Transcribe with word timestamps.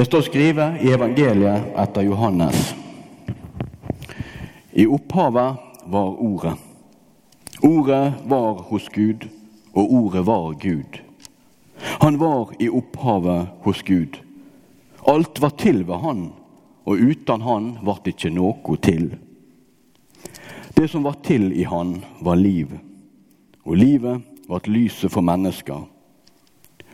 Det 0.00 0.04
står 0.04 0.22
skrevet 0.24 0.80
i 0.80 0.94
evangeliet 0.96 1.74
etter 1.76 2.06
Johannes. 2.08 2.70
I 4.72 4.86
opphavet 4.88 5.58
var 5.92 6.14
Ordet. 6.24 6.54
Ordet 7.60 8.12
var 8.24 8.62
hos 8.70 8.88
Gud, 8.94 9.26
og 9.76 9.92
Ordet 9.92 10.24
var 10.26 10.56
Gud. 10.62 10.96
Han 12.00 12.16
var 12.16 12.54
i 12.56 12.70
opphavet 12.72 13.52
hos 13.60 13.82
Gud. 13.82 14.16
Alt 15.04 15.42
var 15.44 15.52
til 15.60 15.84
ved 15.84 16.00
Han, 16.00 16.32
og 16.88 16.96
uten 16.96 17.44
Han 17.44 17.70
det 17.84 18.16
ikke 18.16 18.32
noe 18.32 18.80
til. 18.80 19.16
Det 20.80 20.88
som 20.88 21.04
var 21.04 21.20
til 21.20 21.52
i 21.52 21.68
Han, 21.68 21.98
var 22.24 22.40
liv, 22.40 22.72
og 23.64 23.76
livet 23.76 24.24
var 24.48 24.64
lyset 24.64 25.12
for 25.12 25.20
mennesker. 25.20 25.84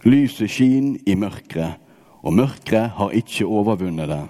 Lyset 0.03 0.51
skin 0.51 0.97
i 1.07 1.15
mørket, 1.15 1.86
og 2.27 2.35
mørket 2.35 2.97
har 2.99 3.15
ikke 3.15 3.47
overvunnet 3.47 4.11
det. 4.11 4.25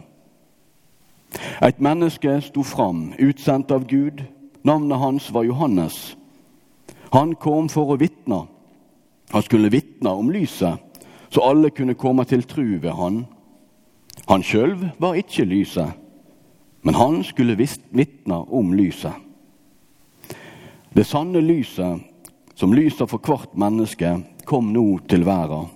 Et 1.64 1.78
menneske 1.80 2.34
sto 2.44 2.64
fram, 2.64 3.14
utsendt 3.16 3.72
av 3.72 3.86
Gud. 3.88 4.20
Navnet 4.66 5.00
hans 5.00 5.28
var 5.32 5.46
Johannes. 5.48 6.16
Han 7.14 7.34
kom 7.40 7.70
for 7.72 7.94
å 7.94 8.00
vitne. 8.00 8.42
Han 9.32 9.42
skulle 9.42 9.72
vitne 9.72 10.12
om 10.12 10.28
lyset, 10.30 10.76
så 11.32 11.42
alle 11.42 11.72
kunne 11.74 11.96
komme 11.98 12.24
til 12.28 12.44
tru 12.46 12.76
ved 12.82 12.92
han. 12.98 13.24
Han 14.28 14.44
sjøl 14.44 14.76
var 15.00 15.16
ikke 15.18 15.46
lyset, 15.48 15.96
men 16.82 16.94
han 16.94 17.22
skulle 17.24 17.56
vitne 17.58 18.42
om 18.52 18.74
lyset. 18.76 19.14
Det 20.96 21.04
sanne 21.04 21.40
lyset, 21.44 22.04
som 22.56 22.72
lyser 22.72 23.08
for 23.08 23.20
hvert 23.20 23.56
menneske, 23.58 24.14
kom 24.48 24.70
nå 24.72 24.86
til 25.08 25.26
verden. 25.26 25.75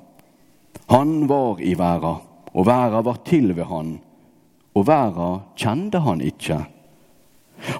Han 0.91 1.27
var 1.27 1.61
i 1.62 1.77
verda, 1.79 2.17
og 2.51 2.65
verda 2.67 2.99
var 3.07 3.21
til 3.23 3.53
ved 3.55 3.69
han, 3.71 3.93
og 4.75 4.87
verda 4.89 5.29
kjente 5.55 6.01
han 6.03 6.19
ikke. 6.19 6.57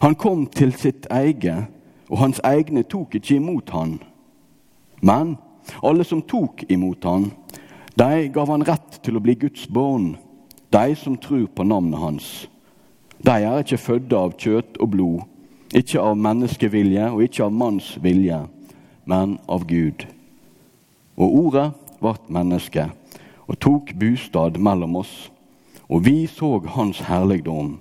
Han 0.05 0.15
kom 0.15 0.45
til 0.47 0.71
sitt 0.79 1.09
eget, 1.11 1.67
og 2.07 2.21
hans 2.21 2.39
egne 2.47 2.85
tok 2.87 3.17
ikke 3.19 3.41
imot 3.41 3.73
han. 3.75 3.97
Men 5.03 5.33
alle 5.83 6.07
som 6.07 6.23
tok 6.23 6.63
imot 6.71 7.09
han, 7.11 7.33
de 7.99 8.29
gav 8.31 8.55
han 8.55 8.67
rett 8.69 9.01
til 9.03 9.19
å 9.19 9.25
bli 9.27 9.35
Guds 9.43 9.67
barn, 9.67 10.13
de 10.71 10.95
som 10.95 11.19
tror 11.19 11.49
på 11.51 11.67
navnet 11.67 11.99
hans. 11.99 12.31
De 13.19 13.35
er 13.43 13.65
ikke 13.65 13.81
fødde 13.89 14.23
av 14.23 14.39
kjøtt 14.39 14.79
og 14.79 14.95
blod, 14.95 15.27
ikke 15.75 15.99
av 15.99 16.15
menneskevilje 16.15 17.11
og 17.11 17.27
ikke 17.27 17.43
av 17.49 17.59
manns 17.59 17.91
vilje, 17.99 18.39
men 19.11 19.35
av 19.51 19.67
Gud. 19.67 20.07
Og 21.19 21.39
ordet 21.43 21.69
ble 21.99 22.17
menneske 22.31 22.87
og 23.51 23.59
tok 23.59 23.95
bostad 23.99 24.59
mellom 24.63 24.97
oss, 25.03 25.31
og 25.91 26.05
vi 26.07 26.27
så 26.31 26.61
hans 26.71 27.01
herligdom, 27.03 27.81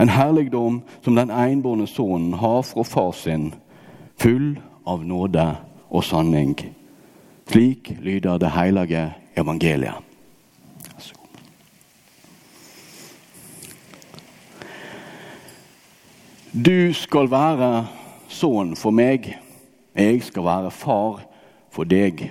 en 0.00 0.08
herligdom 0.08 0.80
som 1.04 1.16
den 1.16 1.30
enbårne 1.30 1.86
sønnen 1.88 2.38
har 2.40 2.62
fra 2.64 2.84
far 2.88 3.12
sin, 3.12 3.50
full 4.16 4.54
av 4.88 5.04
nåde 5.04 5.44
og 5.90 6.04
sanning. 6.04 6.54
Slik 7.50 7.92
lyder 8.00 8.38
det 8.38 8.52
hellige 8.54 9.10
evangeliet. 9.36 10.06
Du 16.50 16.92
skal 16.96 17.28
være 17.30 17.86
sønn 18.28 18.72
for 18.76 18.90
meg, 18.90 19.28
jeg 19.94 20.22
skal 20.24 20.48
være 20.48 20.72
far 20.74 21.20
for 21.70 21.84
deg, 21.86 22.24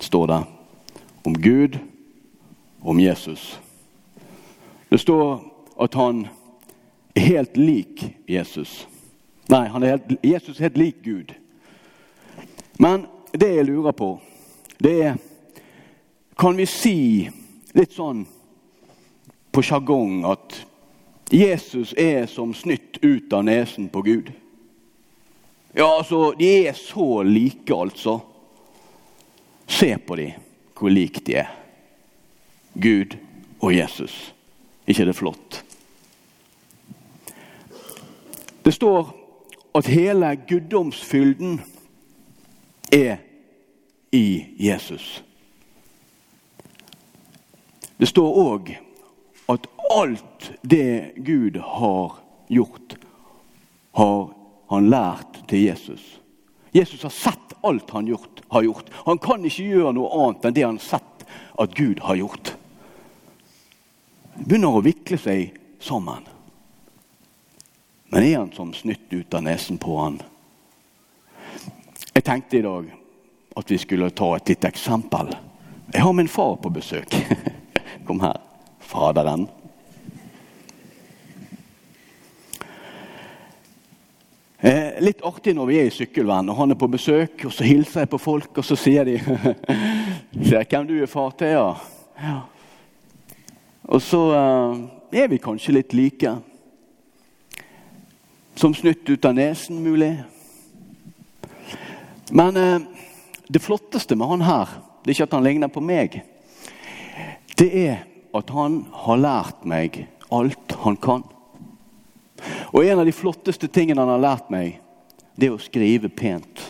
står 0.00 0.26
det 0.28 0.40
om 1.22 1.34
Gud, 1.34 1.78
om 2.80 3.00
Jesus. 3.00 3.60
Det 4.88 4.98
står 4.98 5.40
at 5.80 5.94
han 5.94 6.26
er 7.14 7.20
helt 7.20 7.56
lik 7.56 8.04
Jesus. 8.28 8.88
Nei, 9.48 9.66
er 9.66 9.86
helt, 9.86 10.12
Jesus 10.24 10.58
er 10.58 10.68
helt 10.68 10.78
lik 10.78 11.02
Gud. 11.04 11.32
Men 12.78 13.06
det 13.32 13.54
jeg 13.54 13.64
lurer 13.68 13.92
på, 13.92 14.16
det 14.78 14.96
er 15.02 15.20
Kan 16.38 16.56
vi 16.56 16.64
si 16.66 17.28
litt 17.76 17.92
sånn 17.92 18.24
på 19.52 19.62
sjargong 19.62 20.24
at 20.26 20.56
Jesus 21.30 21.92
er 21.92 22.24
som 22.26 22.54
snytt 22.56 22.96
ut 23.04 23.32
av 23.36 23.44
nesen 23.46 23.90
på 23.92 24.02
Gud? 24.02 24.32
Ja, 25.76 25.86
altså, 25.98 26.32
de 26.38 26.48
er 26.66 26.72
så 26.72 27.22
like, 27.22 27.74
altså. 27.76 28.18
Se 29.68 29.94
på 29.98 30.16
dem, 30.16 30.40
hvor 30.78 30.88
like 30.88 31.20
de 31.26 31.34
er. 31.34 31.50
Gud 32.74 33.16
og 33.60 33.76
Jesus. 33.76 34.34
ikke 34.86 35.04
det 35.06 35.16
flott? 35.16 35.64
Det 38.64 38.74
står 38.74 39.12
at 39.74 39.86
hele 39.86 40.36
guddomsfylden 40.48 41.60
er 42.92 43.16
i 44.12 44.44
Jesus. 44.58 45.24
Det 47.98 48.08
står 48.08 48.34
òg 48.34 48.72
at 49.48 49.66
alt 49.90 50.52
det 50.62 51.12
Gud 51.16 51.58
har 51.58 52.18
gjort, 52.48 52.96
har 53.92 54.34
han 54.70 54.90
lært 54.90 55.44
til 55.48 55.62
Jesus. 55.62 56.21
Jesus 56.72 57.02
har 57.02 57.10
sett 57.10 57.52
alt 57.60 57.90
han 57.90 58.06
gjort, 58.06 58.42
har 58.48 58.62
gjort. 58.62 58.90
Han 59.04 59.18
kan 59.18 59.44
ikke 59.44 59.68
gjøre 59.68 59.92
noe 59.92 60.10
annet 60.18 60.46
enn 60.48 60.56
det 60.56 60.64
han 60.64 60.78
har 60.80 60.86
sett 60.86 61.26
at 61.60 61.74
Gud 61.76 62.00
har 62.00 62.16
gjort. 62.16 62.54
Det 64.34 64.46
begynner 64.48 64.78
å 64.78 64.84
vikle 64.84 65.18
seg 65.20 65.58
sammen. 65.84 66.24
Men 68.12 68.24
er 68.24 68.38
han 68.38 68.52
som 68.56 68.72
snytt 68.76 69.12
ut 69.12 69.34
av 69.36 69.44
nesen 69.44 69.78
på 69.80 69.98
han? 70.00 70.18
Jeg 72.12 72.24
tenkte 72.24 72.58
i 72.58 72.64
dag 72.64 72.88
at 73.56 73.70
vi 73.72 73.78
skulle 73.80 74.10
ta 74.16 74.34
et 74.36 74.48
lite 74.52 74.68
eksempel. 74.72 75.32
Jeg 75.92 76.04
har 76.04 76.12
min 76.16 76.28
far 76.28 76.56
på 76.56 76.72
besøk. 76.72 77.12
Kom 78.06 78.20
her, 78.24 78.40
Faderen. 78.80 79.46
Eh, 84.62 85.00
litt 85.02 85.24
artig 85.26 85.56
når 85.58 85.66
vi 85.66 85.76
er 85.80 85.88
i 85.88 85.90
sykkelvenn 85.90 86.46
og 86.52 86.54
han 86.60 86.70
er 86.70 86.78
på 86.78 86.86
besøk, 86.86 87.40
og 87.48 87.50
så 87.50 87.64
hilser 87.66 88.04
jeg 88.04 88.10
på 88.12 88.20
folk, 88.22 88.60
og 88.60 88.62
så 88.62 88.76
sier 88.78 89.08
de 89.08 89.16
'Ser 90.46 90.62
hvem 90.70 90.86
du 90.86 90.92
er 91.02 91.10
far 91.10 91.32
til', 91.34 91.50
ja. 91.50 91.74
ja. 92.22 92.36
Og 93.90 94.02
så 94.02 94.20
eh, 94.38 95.18
er 95.18 95.26
vi 95.28 95.40
kanskje 95.42 95.74
litt 95.74 95.96
like. 95.98 96.36
Som 98.54 98.74
snytt 98.74 99.02
ut 99.10 99.24
av 99.24 99.34
nesen, 99.34 99.82
mulig. 99.82 100.22
Men 102.30 102.56
eh, 102.56 102.86
det 103.50 103.66
flotteste 103.66 104.14
med 104.14 104.30
han 104.30 104.46
her, 104.46 104.78
det 105.02 105.10
er 105.10 105.16
ikke 105.16 105.26
at 105.26 105.38
han 105.40 105.44
ligner 105.44 105.74
på 105.74 105.82
meg. 105.82 106.22
Det 107.58 107.70
er 107.82 108.06
at 108.30 108.54
han 108.54 108.84
har 108.94 109.18
lært 109.26 109.66
meg 109.66 110.04
alt 110.30 110.78
han 110.86 110.96
kan. 111.02 111.31
Og 112.72 112.86
en 112.86 113.02
av 113.02 113.06
de 113.08 113.14
flotteste 113.14 113.68
tingene 113.68 114.00
han 114.00 114.12
har 114.14 114.22
lært 114.22 114.52
meg, 114.52 114.78
det 115.36 115.48
er 115.48 115.56
å 115.56 115.62
skrive 115.62 116.10
pent. 116.12 116.68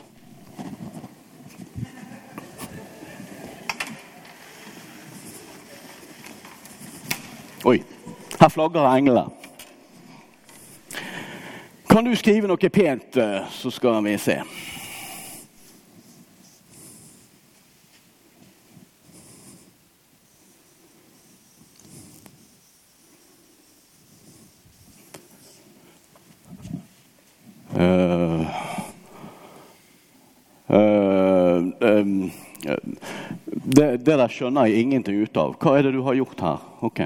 Oi, 7.62 7.78
her 8.40 8.50
flagger 8.50 8.88
englene. 8.90 9.28
Kan 11.92 12.06
du 12.08 12.14
skrive 12.16 12.48
noe 12.48 12.70
pent, 12.72 13.16
eh, 13.20 13.42
så 13.52 13.70
skal 13.70 14.00
vi 14.02 14.16
se. 14.18 14.40
Uh, 27.82 28.46
uh, 30.70 31.58
um, 31.80 32.30
det, 33.64 33.86
det, 34.04 34.16
der 34.16 34.30
skjønner 34.30 34.70
jeg 34.70 34.86
ingenting 34.86 35.18
ut 35.24 35.36
av. 35.36 35.56
Hva 35.58 35.74
er 35.78 35.88
det 35.88 35.96
du 35.96 36.02
har 36.06 36.14
gjort 36.14 36.44
her? 36.46 36.62
Ok. 36.86 37.02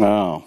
Ja. 0.00 0.40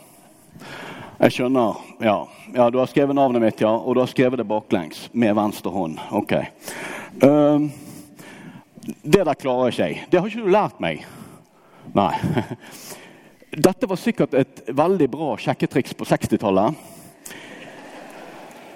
Jeg 1.24 1.32
skjønner. 1.36 1.93
Ja. 2.04 2.28
ja. 2.54 2.70
Du 2.70 2.78
har 2.78 2.86
skrevet 2.86 3.16
navnet 3.16 3.42
mitt, 3.42 3.62
ja. 3.62 3.72
Og 3.72 3.96
du 3.96 4.02
har 4.02 4.08
skrevet 4.12 4.38
det 4.38 4.44
baklengs 4.44 5.10
med 5.12 5.36
venstre 5.36 5.72
hånd. 5.72 6.00
Ok. 6.12 6.34
Um, 7.24 7.70
det 9.02 9.24
der 9.24 9.40
klarer 9.40 9.72
ikke 9.72 9.88
jeg. 9.88 10.04
Det 10.12 10.20
har 10.20 10.28
ikke 10.28 10.44
du 10.44 10.52
lært 10.52 10.82
meg. 10.84 11.06
Nei. 11.96 12.12
Dette 13.68 13.88
var 13.88 14.02
sikkert 14.02 14.36
et 14.36 14.64
veldig 14.68 15.08
bra 15.14 15.38
sjekketriks 15.40 15.96
på 15.96 16.08
60-tallet. 16.10 16.76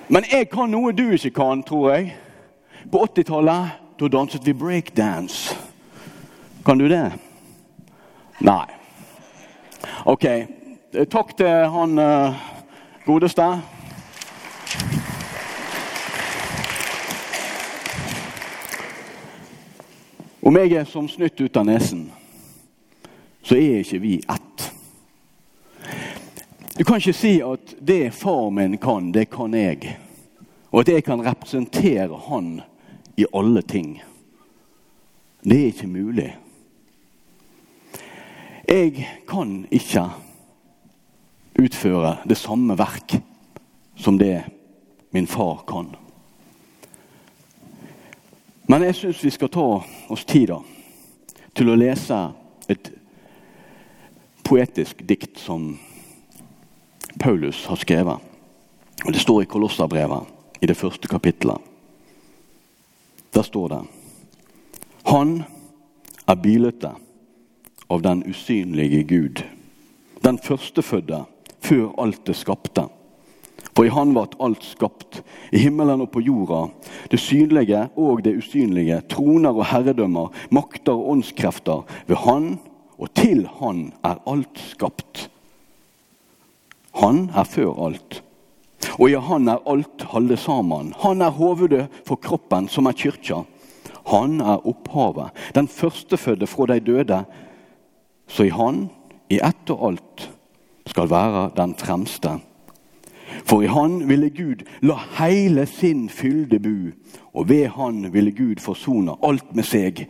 Men 0.08 0.28
jeg 0.32 0.48
kan 0.54 0.72
noe 0.72 0.96
du 0.96 1.10
ikke 1.12 1.36
kan, 1.36 1.68
tror 1.68 1.98
jeg. 1.98 2.14
På 2.88 3.04
80-tallet 3.10 3.76
da 4.00 4.12
danset 4.14 4.48
vi 4.48 4.54
breakdance. 4.56 5.58
Kan 6.64 6.80
du 6.80 6.88
det? 6.88 7.10
Nei. 8.40 8.68
Ok. 10.08 10.30
Takk 11.12 11.36
til 11.36 11.74
han 11.74 12.00
uh, 12.00 12.46
godeste. 13.08 13.62
Om 20.42 20.56
jeg 20.56 20.72
er 20.72 20.84
som 20.86 21.08
snytt 21.08 21.40
ut 21.42 21.58
av 21.58 21.66
nesen, 21.68 22.10
så 23.44 23.56
er 23.56 23.80
ikke 23.80 24.02
vi 24.04 24.18
ett. 24.20 24.68
Du 26.78 26.84
kan 26.84 27.00
ikke 27.00 27.16
si 27.16 27.38
at 27.42 27.74
det 27.80 28.12
far 28.14 28.52
min 28.52 28.78
kan, 28.78 29.12
det 29.16 29.30
kan 29.32 29.56
jeg. 29.56 29.96
Og 30.72 30.84
at 30.84 30.92
jeg 30.92 31.08
kan 31.08 31.24
representere 31.26 32.20
han 32.28 32.62
i 33.18 33.26
alle 33.34 33.64
ting. 33.64 34.02
Det 35.44 35.62
er 35.62 35.72
ikke 35.72 35.88
mulig. 35.88 36.32
Jeg 38.68 39.08
kan 39.28 39.62
ikke 39.72 40.10
utføre 41.58 42.18
det 42.26 42.38
samme 42.38 42.78
verk 42.78 43.18
som 43.98 44.18
det 44.18 44.44
min 45.12 45.28
far 45.28 45.64
kan. 45.68 45.96
Men 48.68 48.84
jeg 48.84 48.96
syns 48.96 49.24
vi 49.24 49.32
skal 49.32 49.50
ta 49.50 49.68
oss 50.12 50.26
tida 50.28 50.60
til 51.56 51.72
å 51.72 51.78
lese 51.80 52.18
et 52.68 52.92
poetisk 54.44 55.02
dikt 55.08 55.40
som 55.40 55.72
Paulus 57.20 57.66
har 57.66 57.80
skrevet. 57.80 58.20
Og 59.06 59.14
Det 59.14 59.22
står 59.22 59.44
i 59.44 59.50
Kolosserbrevet, 59.50 60.28
i 60.62 60.66
det 60.66 60.78
første 60.78 61.08
kapitlet. 61.08 61.58
Der 63.34 63.42
står 63.42 63.68
det 63.70 63.82
Han 65.06 65.44
er 66.28 66.36
bilete 66.36 66.92
av 67.90 68.02
den 68.02 68.24
usynlige 68.28 69.04
Gud, 69.04 69.44
den 70.24 70.38
førstefødte 70.38 71.24
før 71.68 71.92
alt 72.02 72.24
det 72.28 72.38
skapte. 72.38 72.88
For 73.78 73.86
i 73.86 73.94
Han 73.94 74.16
vart 74.16 74.34
alt 74.42 74.64
skapt, 74.66 75.20
i 75.54 75.60
himmelen 75.62 76.02
og 76.02 76.10
på 76.14 76.24
jorda, 76.26 76.64
det 77.12 77.20
synlige 77.22 77.84
og 77.94 78.24
det 78.26 78.34
usynlige, 78.40 79.04
troner 79.12 79.54
og 79.54 79.68
herredømmer, 79.70 80.32
makter 80.50 80.96
og 80.96 81.12
åndskrefter. 81.14 81.84
Ved 82.08 82.18
Han 82.26 82.56
og 82.98 83.12
til 83.14 83.46
Han 83.60 83.92
er 84.02 84.18
alt 84.26 84.64
skapt. 84.72 85.28
Han 86.98 87.28
er 87.38 87.46
før 87.46 87.76
alt. 87.86 88.24
Og 88.98 89.12
i 89.12 89.20
Han 89.28 89.48
er 89.54 89.62
alt 89.70 90.08
halde 90.10 90.38
sammen. 90.42 90.94
Han 91.04 91.22
er 91.22 91.38
hovedet 91.38 91.86
for 92.08 92.18
kroppen, 92.18 92.68
som 92.68 92.90
er 92.90 92.98
kyrkja. 92.98 93.44
Han 94.08 94.40
er 94.42 94.66
opphavet, 94.66 95.30
den 95.54 95.68
førstefødte 95.68 96.48
fra 96.48 96.66
de 96.72 96.80
døde. 96.80 97.22
Så 98.28 98.48
i 98.48 98.50
Han, 98.50 98.88
i 99.30 99.38
ett 99.44 99.70
og 99.70 99.86
alt, 99.92 100.17
skal 100.98 101.10
være 101.10 101.52
den 101.58 101.76
fremste. 101.78 102.30
For 103.46 103.62
i 103.62 103.68
Han 103.68 104.10
ville 104.10 104.30
Gud 104.30 104.64
la 104.82 104.96
hele 105.20 105.66
sin 105.66 106.10
fylde 106.10 106.60
bu, 106.60 106.92
og 107.34 107.50
ved 107.50 107.68
Han 107.68 108.14
ville 108.14 108.32
Gud 108.32 108.56
forsone 108.60 109.14
alt 109.24 109.56
med 109.56 109.64
seg, 109.64 110.08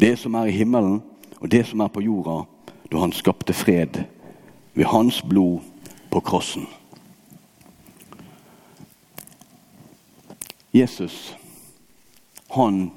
det 0.00 0.18
som 0.18 0.34
er 0.34 0.46
i 0.46 0.54
himmelen 0.54 1.00
og 1.40 1.50
det 1.50 1.66
som 1.66 1.80
er 1.80 1.90
på 1.90 2.00
jorda, 2.00 2.44
da 2.92 2.98
Han 2.98 3.12
skapte 3.12 3.52
fred 3.52 4.04
ved 4.74 4.84
Hans 4.84 5.22
blod 5.22 5.58
på 6.10 6.20
krossen. 6.20 6.66
Jesus, 10.74 11.36
han 12.50 12.90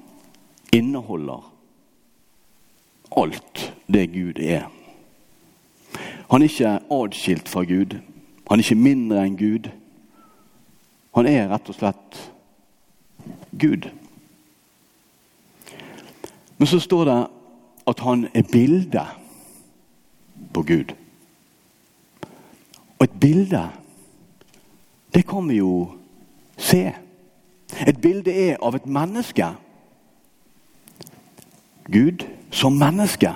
inneholder 0.73 1.53
alt 3.17 3.73
det 3.87 4.13
Gud 4.13 4.39
er. 4.39 4.80
Han 6.31 6.41
er 6.41 6.47
ikke 6.47 6.79
adskilt 6.91 7.49
fra 7.49 7.63
Gud. 7.63 7.97
Han 8.49 8.59
er 8.59 8.63
ikke 8.63 8.75
mindre 8.75 9.25
enn 9.25 9.37
Gud. 9.37 9.67
Han 11.15 11.27
er 11.27 11.49
rett 11.51 11.67
og 11.69 11.75
slett 11.75 12.19
Gud. 13.59 13.89
Men 16.57 16.69
så 16.71 16.79
står 16.79 17.05
det 17.09 17.19
at 17.91 17.99
han 18.05 18.27
er 18.33 18.47
bildet 18.51 19.17
på 20.53 20.63
Gud. 20.63 20.95
Og 22.99 23.03
et 23.03 23.19
bilde, 23.19 23.67
det 25.13 25.27
kan 25.27 25.49
vi 25.49 25.57
jo 25.59 25.91
se. 26.57 26.93
Et 27.87 28.01
bilde 28.01 28.31
er 28.31 28.59
av 28.61 28.75
et 28.75 28.85
menneske. 28.85 29.47
Gud 31.91 32.23
som 32.51 32.79
menneske. 32.79 33.35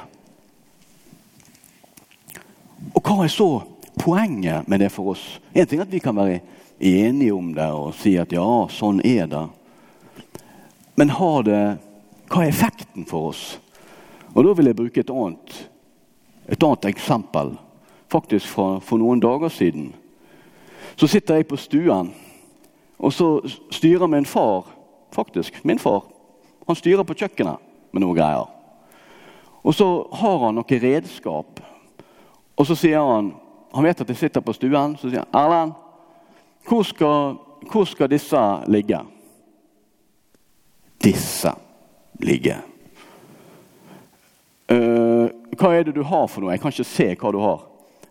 Hva 3.05 3.21
er 3.21 3.29
så 3.29 3.61
poenget 4.01 4.67
med 4.67 4.79
det 4.81 4.89
for 4.89 5.11
oss? 5.13 5.23
En 5.53 5.67
ting 5.67 5.77
er 5.77 5.85
at 5.85 5.93
vi 5.93 6.01
kan 6.01 6.15
være 6.17 6.39
enige 6.79 7.33
om 7.35 7.51
det 7.53 7.67
og 7.69 7.91
si 7.93 8.15
at 8.17 8.31
ja, 8.33 8.65
sånn 8.73 8.97
er 9.05 9.27
det. 9.29 9.43
Men 10.97 11.11
det, 11.45 11.59
hva 12.31 12.41
er 12.41 12.49
effekten 12.49 13.05
for 13.05 13.29
oss? 13.29 13.43
Og 14.33 14.43
Da 14.43 14.53
vil 14.57 14.65
jeg 14.65 14.75
bruke 14.75 14.99
et 14.99 15.13
annet, 15.13 15.53
et 16.49 16.63
annet 16.63 16.85
eksempel. 16.89 17.53
Faktisk 18.09 18.47
fra, 18.47 18.79
for 18.79 18.97
noen 18.97 19.21
dager 19.21 19.53
siden. 19.53 19.93
Så 20.97 21.07
sitter 21.07 21.35
jeg 21.35 21.47
på 21.47 21.57
stuen, 21.61 22.09
og 22.97 23.13
så 23.13 23.41
styrer 23.71 24.07
min 24.07 24.25
far 24.25 24.71
Faktisk, 25.15 25.61
min 25.63 25.79
far. 25.79 26.03
Han 26.67 26.75
styrer 26.75 27.05
på 27.07 27.15
kjøkkenet 27.15 27.61
med 27.93 28.01
noen 28.03 28.17
greier. 28.17 28.49
Og 29.63 29.71
så 29.77 29.87
har 30.11 30.41
han 30.41 30.57
noen 30.57 30.81
redskap. 30.81 31.61
Og 32.55 32.67
så 32.67 32.77
sier 32.79 33.03
han 33.03 33.33
han 33.75 33.83
vet 33.83 34.01
at 34.01 34.07
jeg 34.07 34.17
sitter 34.17 34.41
på 34.41 34.53
stuen. 34.55 34.93
Så 34.95 35.09
sier 35.09 35.25
han 35.25 35.35
Erlend, 35.35 35.73
hvor 36.63 36.85
skal, 36.87 37.35
hvor 37.67 37.83
skal 37.85 38.07
disse 38.07 38.39
ligge? 38.71 39.01
Disse 41.03 41.51
ligge. 42.23 42.55
Uh, 44.71 45.27
hva 45.59 45.73
er 45.75 45.83
det 45.85 45.95
du 45.97 46.05
har 46.07 46.29
for 46.31 46.41
noe? 46.41 46.53
Jeg 46.55 46.63
kan 46.63 46.71
ikke 46.71 46.87
se 46.87 47.09
hva 47.19 47.33
du 47.35 47.41
har. 47.43 47.65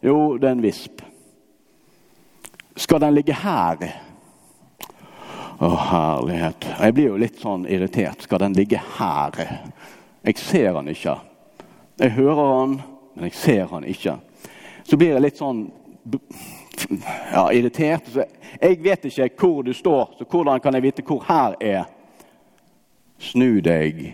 Jo, 0.05 0.19
det 0.37 0.51
er 0.51 0.59
en 0.59 0.63
visp. 0.67 1.01
Skal 2.77 3.01
den 3.01 3.17
ligge 3.17 3.35
her? 3.41 3.81
Å, 5.65 5.73
herlighet. 5.89 6.69
Jeg 6.77 6.95
blir 6.95 7.09
jo 7.09 7.23
litt 7.25 7.41
sånn 7.41 7.65
irritert. 7.71 8.29
Skal 8.29 8.45
den 8.45 8.59
ligge 8.59 8.83
her? 8.99 9.41
Jeg 10.29 10.39
ser 10.45 10.77
han 10.77 10.93
ikke. 10.93 11.17
Jeg 12.05 12.17
hører 12.19 12.55
han, 12.59 12.79
men 13.15 13.31
jeg 13.31 13.39
ser 13.41 13.73
han 13.73 13.89
ikke 13.89 14.19
så 14.85 14.97
blir 14.97 15.15
jeg 15.15 15.25
litt 15.25 15.41
sånn 15.41 15.65
ja, 17.33 17.47
irritert. 17.53 18.11
Jeg 18.61 18.81
vet 18.85 19.09
ikke 19.09 19.31
hvor 19.39 19.63
du 19.65 19.73
står, 19.75 20.15
så 20.19 20.29
hvordan 20.29 20.61
kan 20.61 20.77
jeg 20.77 20.85
vite 20.85 21.07
hvor 21.07 21.25
her 21.29 21.57
er? 21.61 21.85
Snu 23.19 23.61
deg 23.65 24.05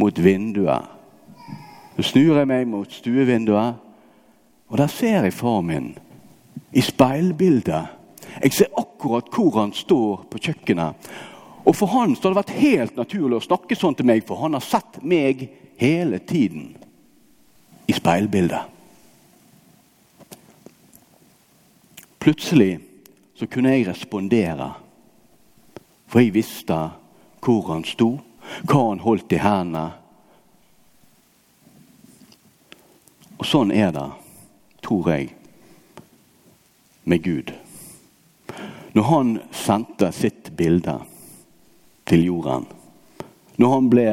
mot 0.00 0.18
vinduet. 0.18 0.90
Så 1.94 2.08
snur 2.10 2.40
jeg 2.40 2.50
meg 2.50 2.66
mot 2.66 2.90
stuevinduet, 2.90 3.76
og 4.66 4.80
der 4.80 4.90
ser 4.90 5.28
jeg 5.28 5.36
far 5.36 5.60
min 5.62 5.92
i 6.74 6.82
speilbildet. 6.82 7.92
Jeg 8.42 8.56
ser 8.56 8.74
akkurat 8.80 9.28
hvor 9.30 9.60
han 9.60 9.72
står 9.76 10.24
på 10.30 10.40
kjøkkenet. 10.48 11.10
Og 11.64 11.76
For 11.76 11.86
han 11.86 12.16
så 12.16 12.28
har 12.28 12.34
det 12.34 12.40
vært 12.42 12.58
helt 12.60 12.96
naturlig 12.96 13.38
å 13.38 13.46
snakke 13.46 13.76
sånn 13.78 13.94
til 13.96 14.08
meg, 14.10 14.24
for 14.26 14.42
han 14.42 14.56
har 14.58 14.64
sett 14.64 14.98
meg 15.02 15.46
hele 15.80 16.18
tiden 16.18 16.74
i 17.86 17.94
speilbildet. 17.94 18.73
Plutselig 22.24 22.78
så 23.34 23.46
kunne 23.46 23.74
jeg 23.74 23.84
respondere. 23.84 24.70
For 26.08 26.22
jeg 26.22 26.32
visste 26.32 26.78
hvor 27.44 27.66
han 27.68 27.84
sto, 27.84 28.14
hva 28.64 28.78
han 28.86 29.02
holdt 29.04 29.34
i 29.36 29.40
hendene. 29.42 29.82
Og 33.36 33.44
sånn 33.44 33.74
er 33.76 33.92
det, 33.92 34.06
tror 34.80 35.12
jeg, 35.12 35.28
med 37.04 37.28
Gud. 37.28 37.52
Når 38.96 39.10
han 39.12 39.36
sendte 39.52 40.08
sitt 40.16 40.54
bilde 40.56 40.96
til 42.08 42.24
jorden, 42.30 42.64
når 43.60 43.76
han 43.76 43.92
ble 43.92 44.10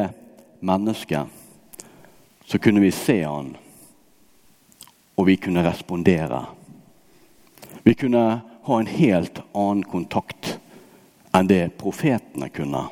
menneske, 0.60 1.28
så 2.44 2.60
kunne 2.60 2.84
vi 2.84 2.92
se 2.92 3.22
han, 3.24 3.54
og 5.16 5.32
vi 5.32 5.40
kunne 5.40 5.64
respondere. 5.64 6.50
Vi 7.84 7.94
kunne 7.94 8.42
ha 8.64 8.80
en 8.80 8.88
helt 8.88 9.42
annen 9.52 9.84
kontakt 9.84 10.58
enn 11.34 11.48
det 11.50 11.78
profetene 11.80 12.50
kunne 12.54 12.86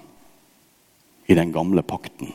i 1.30 1.36
den 1.38 1.52
gamle 1.54 1.84
pakten. 1.86 2.32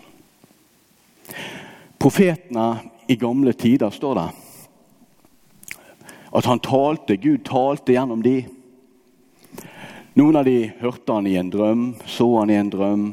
Profetene 1.99 2.77
i 3.07 3.17
gamle 3.17 3.53
tider, 3.53 3.91
står 3.91 4.15
det. 4.15 4.29
At 6.31 6.45
han 6.45 6.61
talte, 6.63 7.17
Gud 7.17 7.45
talte 7.45 7.93
gjennom 7.93 8.23
de. 8.23 8.45
Noen 10.15 10.39
av 10.39 10.47
de 10.47 10.71
hørte 10.79 11.17
han 11.17 11.27
i 11.27 11.37
en 11.41 11.51
drøm, 11.51 11.85
så 12.07 12.29
han 12.39 12.53
i 12.53 12.59
en 12.61 12.71
drøm, 12.71 13.09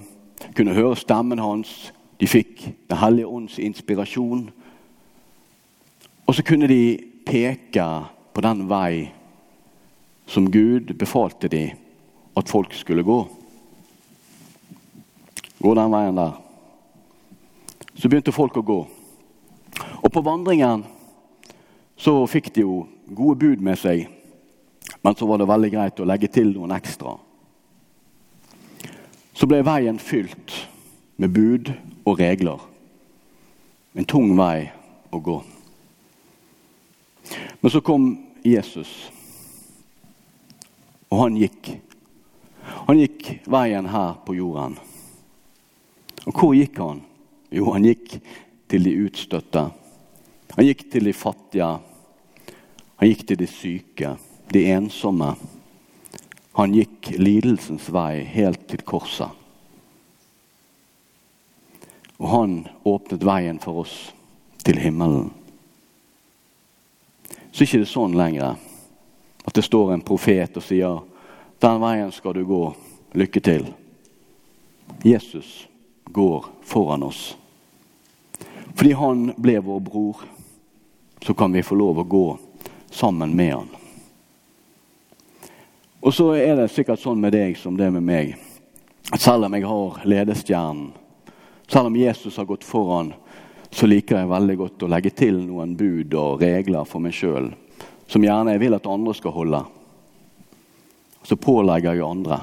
kunne 0.53 0.75
høre 0.77 1.00
stemmen 1.00 1.41
hans. 1.41 1.91
De 2.21 2.29
fikk 2.29 2.67
Den 2.89 2.98
hellige 3.01 3.27
ånds 3.27 3.57
inspirasjon. 3.60 4.51
Og 6.27 6.36
så 6.36 6.43
kunne 6.45 6.69
de 6.69 7.00
peke 7.25 7.88
på 8.33 8.43
den 8.45 8.67
vei 8.69 9.10
som 10.32 10.52
Gud 10.52 10.96
befalte 10.96 11.50
dem 11.52 11.76
at 12.40 12.50
folk 12.50 12.74
skulle 12.74 13.04
gå. 13.04 13.28
Gå 15.60 15.74
den 15.76 15.92
veien 15.92 16.16
der. 16.16 16.38
Så 18.00 18.08
begynte 18.08 18.32
folk 18.32 18.56
å 18.56 18.64
gå. 18.64 18.80
Og 20.00 20.08
på 20.08 20.24
vandringen 20.24 20.86
så 22.00 22.16
fikk 22.32 22.48
de 22.56 22.64
jo 22.64 22.80
gode 23.12 23.44
bud 23.44 23.68
med 23.68 23.78
seg, 23.78 24.08
men 25.04 25.20
så 25.20 25.28
var 25.28 25.42
det 25.42 25.52
veldig 25.52 25.74
greit 25.76 26.00
å 26.00 26.08
legge 26.08 26.32
til 26.32 26.56
noen 26.56 26.72
ekstra. 26.80 27.18
Så 29.36 29.52
ble 29.52 29.60
veien 29.68 30.00
fylt 30.00 30.56
med 31.20 31.36
bud 31.36 31.76
og 32.08 32.20
regler. 32.24 32.64
En 34.00 34.08
tung 34.08 34.32
vei 34.40 34.70
å 35.12 35.20
gå. 35.20 35.42
Men 37.60 37.74
så 37.74 37.84
kom 37.84 38.14
Jesus, 38.48 39.12
og 41.12 41.25
han 41.25 41.38
gikk. 41.38 41.74
Han 42.88 43.00
gikk 43.01 43.27
veien 43.51 43.89
her 43.91 44.15
på 44.25 44.36
jorden. 44.38 44.77
Og 46.24 46.34
hvor 46.38 46.53
gikk 46.56 46.80
han? 46.80 47.01
Jo, 47.51 47.68
han 47.75 47.86
gikk 47.86 48.15
til 48.72 48.88
de 48.88 48.94
utstøtte. 49.03 49.65
Han 50.56 50.68
gikk 50.68 50.86
til 50.91 51.10
de 51.10 51.15
fattige. 51.15 51.68
Han 53.01 53.12
gikk 53.12 53.25
til 53.27 53.41
de 53.41 53.50
syke, 53.50 54.15
de 54.53 54.63
ensomme. 54.72 55.34
Han 56.56 56.75
gikk 56.75 57.13
lidelsens 57.20 57.89
vei 57.91 58.24
helt 58.32 58.63
til 58.72 58.84
korset. 58.88 59.30
Og 62.22 62.27
han 62.30 62.58
åpnet 62.88 63.24
veien 63.25 63.60
for 63.60 63.84
oss 63.84 63.96
til 64.63 64.80
himmelen. 64.80 65.32
Så 67.51 67.63
er 67.63 67.68
ikke 67.68 67.82
det 67.82 67.91
sånn 67.91 68.15
lenger 68.15 68.60
at 69.51 69.55
det 69.55 69.62
står 69.62 69.93
en 69.93 70.01
profet 70.01 70.58
og 70.58 70.63
sier 70.63 71.01
'Den 71.60 71.81
veien 71.81 72.12
skal 72.12 72.34
du 72.34 72.46
gå. 72.46 72.75
Lykke 73.13 73.39
til'. 73.39 73.74
Jesus 75.03 75.67
går 76.05 76.46
foran 76.63 77.03
oss. 77.03 77.38
Fordi 78.75 78.91
han 78.91 79.34
ble 79.38 79.60
vår 79.60 79.79
bror, 79.79 80.15
så 81.22 81.34
kan 81.34 81.51
vi 81.51 81.63
få 81.63 81.75
lov 81.75 82.00
å 82.00 82.03
gå 82.03 82.38
sammen 82.91 83.36
med 83.36 83.53
han. 83.53 83.67
Og 86.00 86.13
så 86.13 86.31
er 86.34 86.55
det 86.55 86.72
sikkert 86.72 87.00
sånn 87.00 87.20
med 87.20 87.34
deg 87.34 87.58
som 87.58 87.77
det 87.77 87.86
er 87.86 87.91
med 87.91 88.03
meg. 88.03 88.38
Selv 89.20 89.46
om 89.46 89.53
jeg 89.53 89.65
har 89.67 90.01
ledestjernen, 90.05 90.93
selv 91.67 91.86
om 91.88 91.96
Jesus 91.96 92.38
har 92.38 92.46
gått 92.46 92.63
foran, 92.63 93.13
så 93.72 93.86
liker 93.86 94.17
jeg 94.17 94.29
veldig 94.29 94.58
godt 94.58 94.84
å 94.84 94.88
legge 94.88 95.10
til 95.10 95.43
noen 95.43 95.75
bud 95.75 96.13
og 96.13 96.41
regler 96.41 96.86
for 96.86 97.00
meg 97.00 97.13
sjøl 97.13 97.51
som 98.12 98.24
gjerne 98.24 98.51
jeg 98.51 98.60
vil 98.60 98.75
at 98.75 98.88
andre 98.91 99.13
skal 99.15 99.32
holde. 99.32 99.62
Så 101.24 101.38
pålegger 101.39 101.96
jeg 101.96 102.03
andre. 102.03 102.41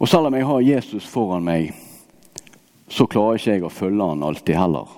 Og 0.00 0.08
selv 0.08 0.30
om 0.30 0.36
jeg 0.36 0.46
har 0.48 0.64
Jesus 0.64 1.04
foran 1.04 1.44
meg, 1.44 1.74
så 2.88 3.04
klarer 3.10 3.36
ikke 3.36 3.56
jeg 3.56 3.64
å 3.66 3.72
følge 3.72 4.06
han 4.08 4.24
alltid 4.24 4.56
heller. 4.56 4.88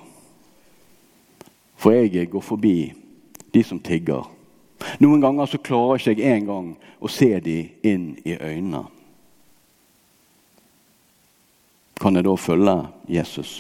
For 1.77 1.97
jeg 1.97 2.31
går 2.31 2.45
forbi 2.45 2.77
de 3.53 3.63
som 3.67 3.81
tigger. 3.83 4.29
Noen 5.03 5.25
ganger 5.25 5.51
så 5.51 5.59
klarer 5.59 5.99
ikke 5.99 6.23
jeg 6.23 6.43
engang 6.43 6.75
å 7.03 7.11
se 7.11 7.33
de 7.43 7.57
inn 7.87 8.13
i 8.23 8.37
øynene. 8.37 8.85
Kan 11.99 12.15
jeg 12.15 12.29
da 12.29 12.37
følge 12.39 12.77
Jesus? 13.11 13.57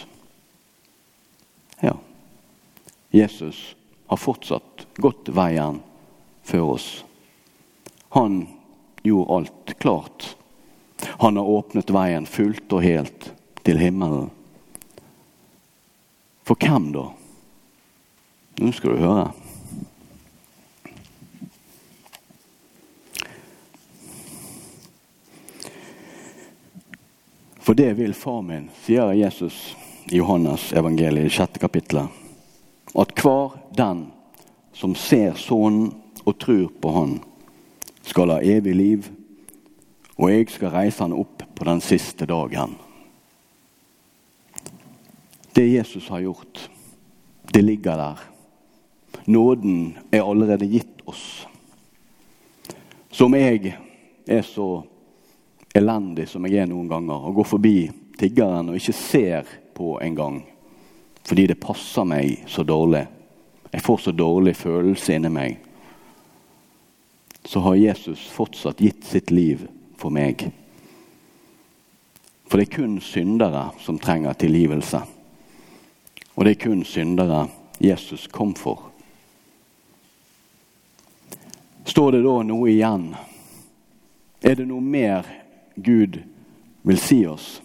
Ja. 1.82 1.96
Jesus 3.10 3.72
har 4.06 4.20
fortsatt 4.20 4.86
gått 4.96 5.28
veien 5.34 5.80
før 6.46 6.76
oss. 6.76 7.04
Han 8.14 8.46
gjorde 9.02 9.34
alt 9.34 9.78
klart. 9.78 10.36
Han 11.18 11.36
har 11.36 11.44
åpnet 11.44 11.90
veien 11.90 12.26
fullt 12.26 12.72
og 12.72 12.84
helt 12.86 13.32
til 13.66 13.78
himmelen. 13.78 14.30
For 16.46 16.58
hvem 16.62 16.92
da? 16.94 17.08
Nå 18.62 18.70
skal 18.72 18.94
du 18.94 19.02
høre. 19.02 19.26
For 27.66 27.74
det 27.74 27.96
vil 27.98 28.14
far 28.14 28.44
min, 28.46 28.68
sier 28.84 29.10
Jesus 29.18 29.74
i 30.06 30.20
Johannes 30.20 30.68
evangeliet, 30.70 31.32
sjette 31.34 31.58
kapittelet, 31.58 32.06
at 32.94 33.14
hver 33.22 33.56
den 33.76 34.06
som 34.76 34.94
ser 34.94 35.34
Sønnen 35.34 35.94
og 36.24 36.38
tror 36.38 36.68
på 36.80 36.92
Han, 36.92 37.18
skal 38.02 38.30
ha 38.30 38.40
evig 38.42 38.74
liv, 38.74 39.06
og 40.16 40.30
jeg 40.30 40.48
skal 40.50 40.72
reise 40.74 41.02
han 41.02 41.14
opp 41.16 41.42
på 41.56 41.66
den 41.66 41.80
siste 41.82 42.26
dagen. 42.26 42.76
Det 45.56 45.66
Jesus 45.66 46.08
har 46.08 46.20
gjort, 46.20 46.70
det 47.52 47.64
ligger 47.64 47.96
der. 47.96 48.20
Nåden 49.26 49.96
er 50.12 50.22
allerede 50.22 50.68
gitt 50.70 51.02
oss. 51.04 51.46
Som 53.10 53.34
jeg 53.34 53.74
er 54.26 54.42
så 54.42 54.84
elendig 55.74 56.28
som 56.28 56.44
jeg 56.46 56.62
er 56.62 56.68
noen 56.70 56.88
ganger, 56.88 57.16
og 57.16 57.40
går 57.40 57.48
forbi 57.56 57.76
tiggeren 58.18 58.70
og 58.70 58.78
ikke 58.78 58.96
ser 58.96 59.48
på 59.76 59.96
engang 60.04 60.42
fordi 61.26 61.46
det 61.46 61.60
passer 61.60 62.06
meg 62.06 62.44
så 62.46 62.62
dårlig. 62.62 63.06
Jeg 63.72 63.82
får 63.82 63.98
så 63.98 64.12
dårlig 64.12 64.54
følelse 64.56 65.16
inni 65.16 65.30
meg. 65.34 65.56
Så 67.44 67.60
har 67.60 67.74
Jesus 67.74 68.22
fortsatt 68.30 68.80
gitt 68.80 69.04
sitt 69.04 69.30
liv 69.30 69.66
for 69.98 70.14
meg. 70.14 70.46
For 72.46 72.58
det 72.58 72.68
er 72.68 72.76
kun 72.76 73.00
syndere 73.02 73.68
som 73.82 73.98
trenger 73.98 74.38
tilgivelse. 74.38 75.02
Og 76.34 76.44
det 76.44 76.54
er 76.54 76.62
kun 76.62 76.84
syndere 76.84 77.48
Jesus 77.82 78.26
kom 78.30 78.54
for. 78.54 78.92
Står 81.84 82.12
det 82.12 82.22
da 82.22 82.38
noe 82.46 82.70
igjen? 82.70 83.10
Er 84.42 84.54
det 84.54 84.66
noe 84.70 84.82
mer 84.82 85.26
Gud 85.74 86.20
vil 86.86 86.98
si 87.02 87.24
oss? 87.26 87.56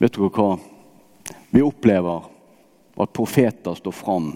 Vet 0.00 0.16
dere 0.16 0.32
hva? 0.32 0.52
Vi 1.50 1.62
opplever 1.62 2.26
at 3.00 3.12
profeter 3.12 3.74
står 3.74 3.92
fram, 3.92 4.32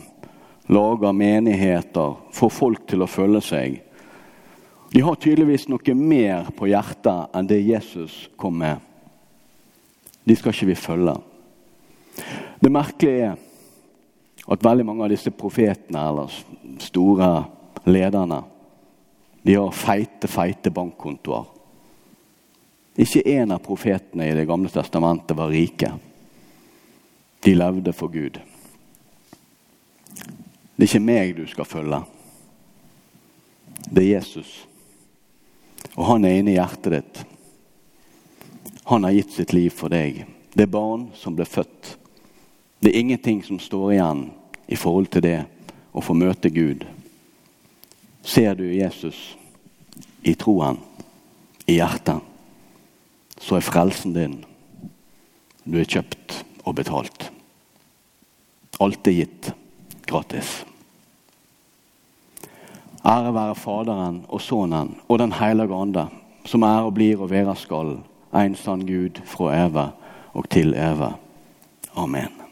lager 0.67 1.13
menigheter, 1.13 2.17
får 2.33 2.51
folk 2.51 2.87
til 2.89 3.05
å 3.05 3.11
følge 3.11 3.43
seg. 3.45 3.81
De 4.95 5.03
har 5.03 5.19
tydeligvis 5.19 5.67
noe 5.69 5.95
mer 5.99 6.51
på 6.55 6.69
hjertet 6.71 7.35
enn 7.35 7.49
det 7.51 7.61
Jesus 7.67 8.29
kom 8.39 8.57
med. 8.63 8.79
De 10.25 10.37
skal 10.39 10.55
ikke 10.55 10.71
vi 10.71 10.79
følge. 10.79 11.17
Det 12.63 12.73
merkelige 12.73 13.33
er 13.33 13.41
at 14.45 14.65
veldig 14.65 14.87
mange 14.87 15.05
av 15.05 15.13
disse 15.13 15.33
profetene 15.35 16.05
eller 16.09 16.37
store 16.85 17.31
lederne 17.89 18.43
de 19.45 19.59
har 19.59 19.75
feite, 19.77 20.29
feite 20.31 20.73
bankkontoer. 20.73 21.51
Ikke 22.97 23.25
én 23.29 23.51
av 23.53 23.61
profetene 23.61 24.31
i 24.31 24.35
Det 24.39 24.47
gamle 24.49 24.71
testamentet 24.73 25.37
var 25.37 25.51
rike. 25.53 25.91
De 27.45 27.55
levde 27.55 27.93
for 27.93 28.13
Gud. 28.13 28.39
Det 30.75 30.83
er 30.83 30.89
ikke 30.89 31.05
meg 31.05 31.35
du 31.37 31.45
skal 31.47 31.69
følge. 31.69 32.01
Det 33.91 34.03
er 34.03 34.15
Jesus. 34.17 34.55
Og 35.95 36.09
han 36.09 36.25
er 36.25 36.41
inne 36.41 36.55
i 36.55 36.57
hjertet 36.59 36.97
ditt. 36.97 37.21
Han 38.89 39.05
har 39.07 39.15
gitt 39.17 39.37
sitt 39.37 39.53
liv 39.53 39.71
for 39.73 39.93
deg. 39.93 40.25
Det 40.55 40.67
er 40.67 40.73
barn 40.73 41.11
som 41.19 41.37
ble 41.37 41.47
født 41.49 41.99
det 42.85 42.91
er 42.91 43.01
ingenting 43.01 43.39
som 43.45 43.57
står 43.59 43.93
igjen 43.93 44.27
i 44.67 44.77
forhold 44.77 45.07
til 45.09 45.23
det 45.25 45.39
å 45.97 46.03
få 46.05 46.13
møte 46.13 46.51
Gud. 46.53 46.83
Ser 48.21 48.59
du 48.59 48.67
Jesus 48.69 49.39
i 50.21 50.35
troen, 50.37 50.77
i 51.65 51.79
hjertet, 51.79 52.21
så 53.41 53.57
er 53.57 53.65
frelsen 53.65 54.13
din. 54.13 54.35
Du 55.65 55.79
er 55.81 55.89
kjøpt 55.89 56.43
og 56.69 56.77
betalt. 56.77 57.31
Alt 58.81 59.07
er 59.07 59.19
gitt 59.21 59.51
gratis. 60.07 60.65
Ære 63.05 63.35
være 63.35 63.55
Faderen 63.55 64.23
og 64.29 64.41
Sønnen 64.41 64.95
og 65.09 65.19
Den 65.19 65.33
hellige 65.33 65.75
ande, 65.75 66.07
som 66.45 66.63
er 66.63 66.87
og 66.87 66.95
blir 66.95 67.21
og 67.21 67.31
være 67.31 67.57
skal, 67.57 67.99
en 68.35 68.57
sann 68.57 68.87
Gud 68.87 69.21
fra 69.25 69.53
evig 69.67 69.91
og 70.35 70.49
til 70.51 70.75
evig. 70.75 71.13
Amen. 71.97 72.44